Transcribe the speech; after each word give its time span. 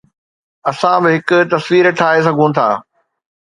اسان 0.69 0.97
به 1.03 1.09
هڪ 1.15 1.29
تصوير 1.51 1.85
ٺاهي 1.99 2.19
سگهون 2.27 2.51
ٿا 2.57 2.67